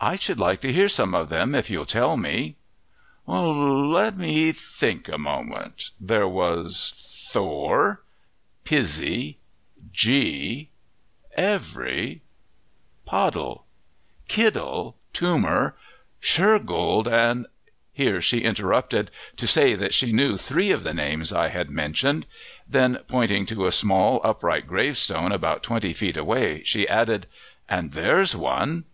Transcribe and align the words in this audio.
"I 0.00 0.14
should 0.14 0.38
like 0.38 0.60
to 0.60 0.72
hear 0.72 0.88
some 0.88 1.16
of 1.16 1.30
them 1.30 1.52
if 1.52 1.68
you'll 1.68 1.84
tell 1.84 2.16
me." 2.16 2.54
"Let 3.26 4.16
me 4.16 4.52
think 4.52 5.08
a 5.08 5.18
moment: 5.18 5.90
there 6.00 6.28
was 6.28 6.94
Thorr, 7.32 8.00
Pizzie, 8.62 9.38
Gee, 9.92 10.70
Every, 11.32 12.22
Pottle, 13.04 13.64
Kiddle, 14.28 14.94
Toomer, 15.12 15.72
Shergold, 16.22 17.08
and" 17.08 17.46
Here 18.00 18.22
she 18.22 18.42
interrupted 18.42 19.10
to 19.38 19.46
say 19.48 19.74
that 19.74 19.92
she 19.92 20.12
knew 20.12 20.36
three 20.38 20.70
of 20.70 20.84
the 20.84 20.94
names 20.94 21.32
I 21.32 21.48
had 21.48 21.68
mentioned. 21.68 22.26
Then, 22.68 22.98
pointing 23.08 23.44
to 23.46 23.66
a 23.66 23.72
small, 23.72 24.20
upright 24.22 24.68
gravestone 24.68 25.32
about 25.32 25.64
twenty 25.64 25.92
feet 25.92 26.16
away, 26.16 26.62
she 26.62 26.86
added, 26.88 27.26
"And 27.68 27.90
there's 27.90 28.36
one." 28.36 28.84